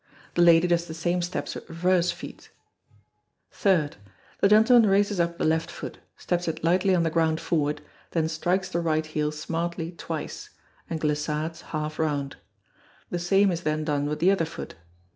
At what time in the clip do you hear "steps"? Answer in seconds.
1.21-1.53, 6.17-6.47